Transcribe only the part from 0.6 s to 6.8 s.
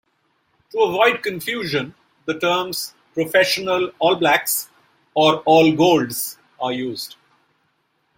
To avoid confusion, the terms professional All Blacks or All Golds are